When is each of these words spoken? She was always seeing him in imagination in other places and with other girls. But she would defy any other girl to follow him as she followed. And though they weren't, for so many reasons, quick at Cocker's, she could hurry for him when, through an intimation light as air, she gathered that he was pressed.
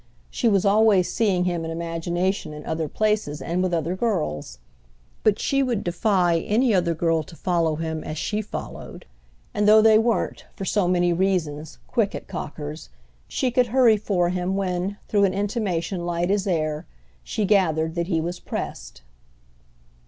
She 0.31 0.47
was 0.47 0.65
always 0.65 1.13
seeing 1.13 1.43
him 1.45 1.63
in 1.63 1.69
imagination 1.69 2.53
in 2.53 2.65
other 2.65 2.87
places 2.87 3.39
and 3.39 3.61
with 3.61 3.71
other 3.71 3.95
girls. 3.95 4.57
But 5.21 5.37
she 5.37 5.61
would 5.61 5.83
defy 5.83 6.39
any 6.39 6.73
other 6.73 6.95
girl 6.95 7.21
to 7.21 7.35
follow 7.35 7.75
him 7.75 8.03
as 8.03 8.17
she 8.17 8.41
followed. 8.41 9.05
And 9.53 9.67
though 9.67 9.79
they 9.79 9.99
weren't, 9.99 10.45
for 10.55 10.65
so 10.65 10.87
many 10.87 11.13
reasons, 11.13 11.77
quick 11.85 12.15
at 12.15 12.27
Cocker's, 12.27 12.89
she 13.27 13.51
could 13.51 13.67
hurry 13.67 13.95
for 13.95 14.29
him 14.29 14.55
when, 14.55 14.97
through 15.07 15.25
an 15.25 15.35
intimation 15.35 16.03
light 16.03 16.31
as 16.31 16.47
air, 16.47 16.87
she 17.23 17.45
gathered 17.45 17.93
that 17.93 18.07
he 18.07 18.19
was 18.19 18.39
pressed. 18.39 19.03